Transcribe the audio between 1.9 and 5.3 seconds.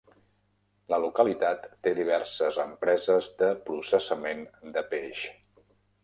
diverses empreses de processament de peix.